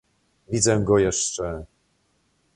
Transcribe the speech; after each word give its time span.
"Widzę 0.47 0.79
go 0.83 0.99
jeszcze." 0.99 1.65